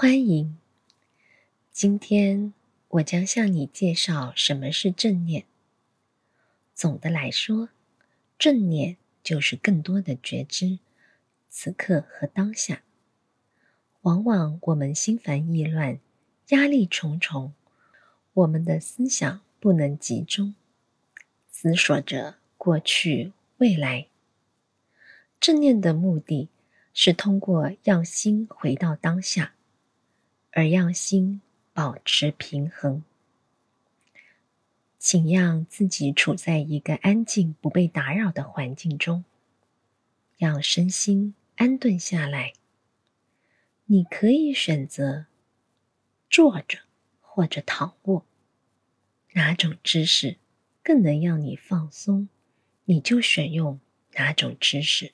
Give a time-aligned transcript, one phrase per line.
[0.00, 0.56] 欢迎。
[1.72, 2.54] 今天
[2.86, 5.44] 我将向你介绍什么是正念。
[6.72, 7.70] 总的来说，
[8.38, 10.78] 正念就是更多的觉知
[11.50, 12.84] 此刻和当下。
[14.02, 15.98] 往往我们心烦意乱，
[16.50, 17.52] 压力重重，
[18.34, 20.54] 我们的思想不能集中，
[21.50, 24.06] 思索着过去、未来。
[25.40, 26.48] 正念的目的
[26.94, 29.54] 是通过让心回到当下，
[30.52, 31.40] 而让心
[31.72, 33.02] 保持平衡。
[34.98, 39.24] 请让自己处在一个安静、不被打扰的环境中，
[40.36, 42.52] 让身心安顿下来。
[43.86, 45.26] 你可以选择
[46.28, 46.80] 坐着
[47.20, 48.26] 或者躺卧，
[49.32, 50.36] 哪种姿势
[50.82, 52.28] 更能让你放松，
[52.84, 53.80] 你就选用
[54.14, 55.12] 哪种姿势。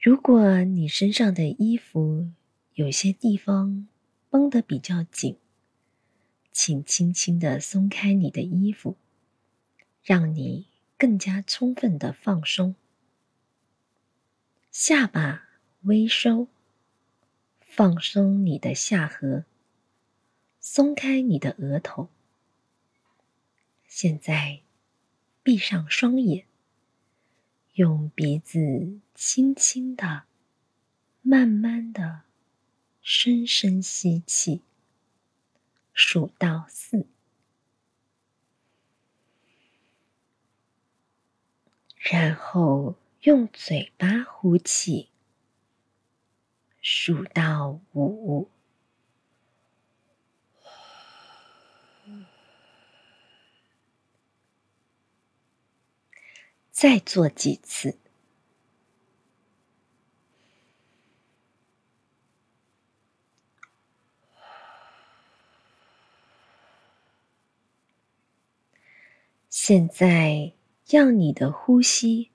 [0.00, 2.32] 如果你身上的衣服
[2.74, 3.86] 有些地方
[4.30, 5.36] 绷得比较紧，
[6.50, 8.96] 请轻轻的松开你的衣服，
[10.02, 12.74] 让你更加充分的放松。
[14.70, 15.48] 下巴
[15.82, 16.48] 微收，
[17.60, 19.44] 放松你的下颌，
[20.60, 22.08] 松开你的额头。
[23.86, 24.60] 现在
[25.42, 26.46] 闭上双眼。
[27.74, 30.24] 用鼻子轻轻的、
[31.22, 32.24] 慢慢的、
[33.02, 34.62] 深深吸气，
[35.92, 37.06] 数到四，
[41.98, 45.10] 然后用嘴巴呼气，
[46.80, 48.48] 数到五。
[56.70, 57.98] 再做几次。
[69.64, 70.54] 现在，
[70.88, 72.30] 让你的呼吸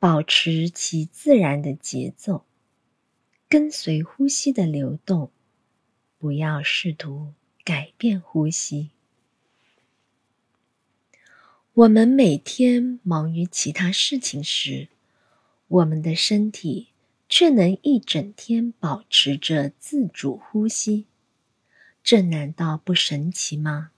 [0.00, 2.44] 保持其自然的节奏，
[3.48, 5.30] 跟随呼吸的流动，
[6.18, 8.90] 不要试图改变呼吸。
[11.72, 14.88] 我们每天忙于其他事情时，
[15.68, 16.88] 我们的身体
[17.28, 21.06] 却能一整天保持着自主呼吸，
[22.02, 23.91] 这难道不神奇吗？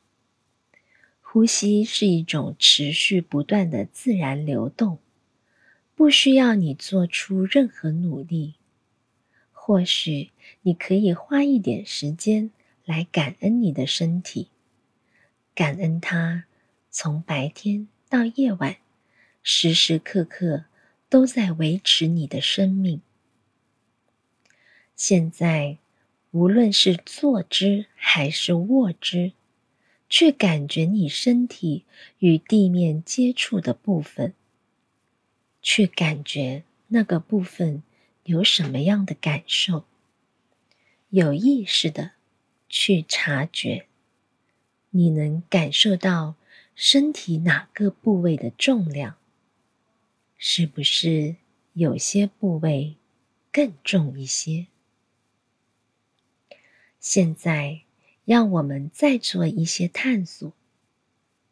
[1.35, 5.01] 呼吸是一种持续不断的自然流动，
[5.97, 8.55] 不需要你做出任何努力。
[9.51, 10.31] 或许
[10.63, 12.53] 你可以花一点时间
[12.85, 14.47] 来感恩你的身体，
[15.57, 16.45] 感恩它。
[16.89, 18.77] 从白天到夜晚，
[19.43, 20.67] 时时刻刻
[21.09, 23.01] 都在维持你的生命。
[24.95, 25.79] 现在，
[26.31, 29.33] 无论是坐姿还是卧姿，
[30.17, 31.85] 去感觉你身体
[32.21, 34.33] 与地面接触的部分，
[35.61, 37.83] 去感觉那个部分
[38.23, 39.87] 有什么样的感受。
[41.09, 42.13] 有意识的
[42.69, 43.89] 去察觉，
[44.91, 46.37] 你能感受到。
[46.77, 49.17] 身体哪个部位的重量？
[50.39, 51.37] 是不是
[51.73, 52.97] 有些部位
[53.53, 54.67] 更重一些？
[56.99, 57.84] 现在，
[58.25, 60.53] 让我们再做一些探索，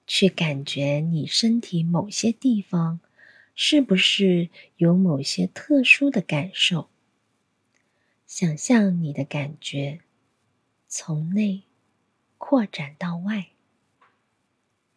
[0.06, 3.00] 去感觉你身体某些地方
[3.54, 6.88] 是不是有某些特殊的感受。
[8.26, 10.00] 想象你的感觉
[10.88, 11.62] 从内
[12.38, 13.48] 扩展到外。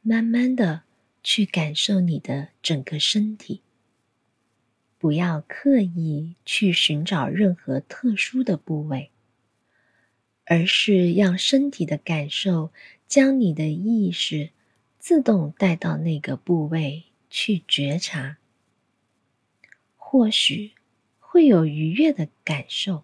[0.07, 0.83] 慢慢的
[1.23, 3.61] 去感受你的整个身体，
[4.99, 9.09] 不要刻意去寻找任何特殊的部位，
[10.45, 12.71] 而是让身体的感受
[13.07, 14.51] 将你的意识
[14.99, 18.37] 自动带到那个部位去觉察。
[19.97, 20.71] 或许
[21.19, 23.03] 会有愉悦的感受，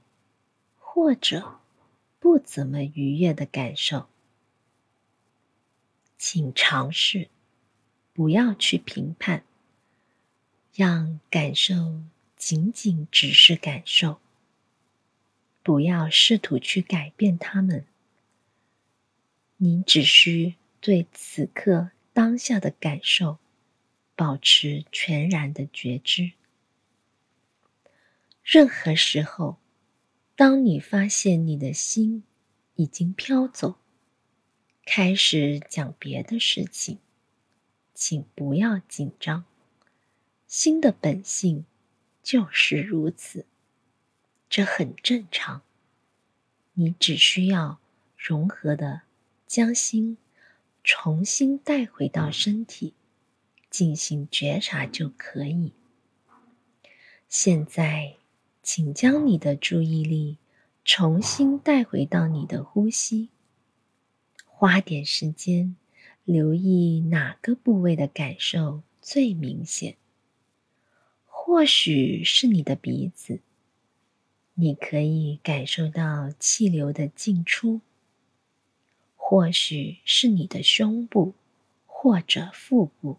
[0.77, 1.59] 或者
[2.19, 4.07] 不怎么愉悦的感受。
[6.17, 7.27] 请尝试，
[8.13, 9.43] 不要去评判，
[10.73, 12.01] 让感受
[12.37, 14.19] 仅仅只是感受，
[15.63, 17.85] 不要试图去改变他们。
[19.57, 23.37] 你只需对此刻当下的感受
[24.15, 26.31] 保持全然的觉知。
[28.43, 29.57] 任何时候，
[30.35, 32.23] 当你发现你的心
[32.75, 33.75] 已经飘走。
[34.83, 36.97] 开始讲别的事情，
[37.93, 39.45] 请不要紧张。
[40.47, 41.65] 心的本性
[42.23, 43.45] 就是如此，
[44.51, 45.61] 这很正常。
[46.73, 47.79] 你只需要
[48.17, 49.03] 融合的
[49.47, 50.17] 将心
[50.83, 52.93] 重新带回到身体，
[53.69, 55.71] 进行觉察就可以。
[57.29, 58.17] 现在，
[58.61, 60.35] 请将你的注意力
[60.83, 63.29] 重新带回到你的呼吸，
[64.43, 65.77] 花点时间
[66.25, 69.95] 留意哪个部位的感受最明显。
[71.25, 73.39] 或许是你的鼻子，
[74.61, 77.81] 你可以感受到气流的进出；
[79.17, 81.33] 或许是你的胸部
[81.85, 83.17] 或者腹部，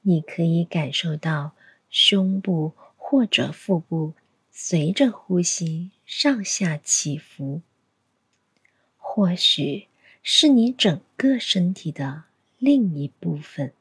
[0.00, 1.52] 你可以感受到
[1.88, 2.72] 胸部。
[3.12, 4.14] 或者腹部
[4.52, 7.60] 随着呼吸上下起伏，
[8.96, 9.88] 或许
[10.22, 12.26] 是你整个身体的
[12.56, 13.72] 另一部分，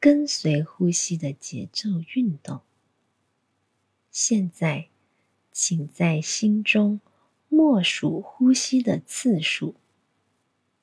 [0.00, 2.60] 跟随呼吸的节奏运动。
[4.10, 4.88] 现在，
[5.60, 7.00] 请在心中
[7.48, 9.74] 默数呼吸的次数，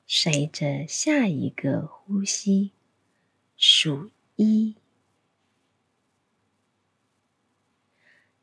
[0.06, 2.72] 随着下一个呼吸
[3.56, 4.76] 数一。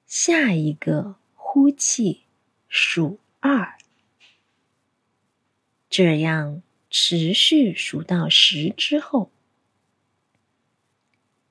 [0.06, 2.23] 下一个呼气
[2.67, 3.76] 数二，
[5.90, 9.31] 这样持续数到十之后，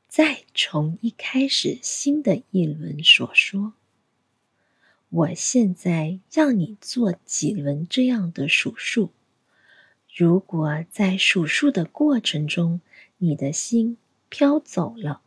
[0.08, 3.74] 再从一开始新的一轮所说。
[5.12, 9.12] 我现在让你做几轮这样的数数。
[10.14, 12.82] 如果在数数的过程中，
[13.18, 13.98] 你的心
[14.30, 15.22] 飘走了，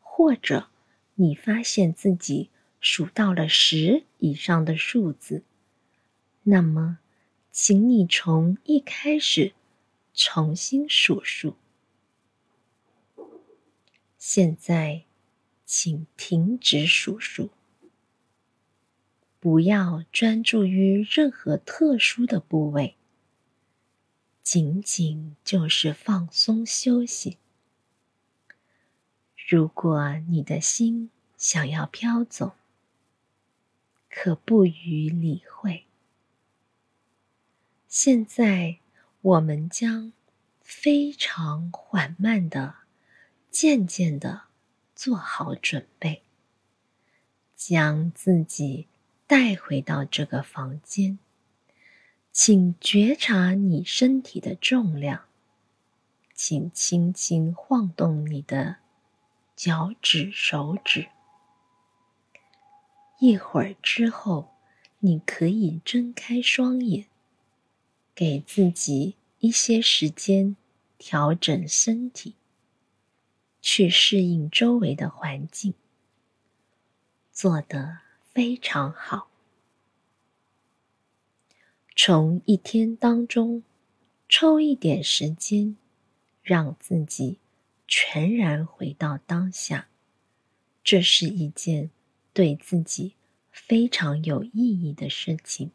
[0.00, 0.68] 或者
[1.14, 2.50] 你发现自己。
[2.84, 5.44] 数到了十以上的数字，
[6.42, 6.98] 那么，
[7.52, 9.52] 请你从一开始
[10.12, 11.54] 重新数数。
[14.18, 15.04] 现在，
[15.64, 17.50] 请停止数数，
[19.42, 22.96] 不要专注于任何特殊的部位，
[24.40, 27.38] 仅仅就是放松休息。
[29.48, 32.54] 如果你的心想要飘走，
[34.08, 35.86] 可不予理会。
[37.88, 38.78] 现在，
[39.22, 40.12] 我们将
[40.60, 42.76] 非常缓慢的、
[43.50, 44.42] 渐渐的
[44.94, 46.22] 做好准备，
[47.56, 48.86] 将自己
[49.32, 51.18] 带回到这个房间。
[52.30, 55.24] 请觉察你身体的重量，
[56.34, 58.76] 请轻轻晃动你的
[59.56, 61.08] 脚趾、手指。
[63.20, 64.52] 一会儿之后，
[64.98, 67.06] 你可以睁开双眼，
[68.14, 70.54] 给自己一些时间
[70.98, 72.34] 调整身体，
[73.62, 75.72] 去适应周围的环境。
[77.32, 78.00] 做得
[78.32, 79.28] 非常好。
[81.94, 83.62] 从一天当中
[84.28, 85.76] 抽一点时间，
[86.42, 87.38] 让自己
[87.86, 89.88] 全然回到当下，
[90.82, 91.90] 这是一件。
[92.34, 93.12] 对自己
[93.50, 95.70] 非常有意义的事情，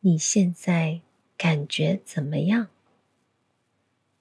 [0.00, 1.00] 你现在
[1.36, 2.68] 感觉怎么样？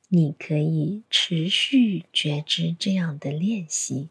[0.10, 4.10] 你可以持续觉知这样的练习，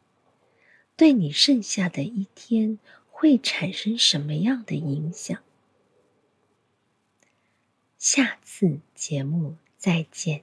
[0.97, 2.79] 对你剩下的一天
[3.11, 5.43] 会产生什么样的影响？
[7.99, 10.43] 下次节目再见。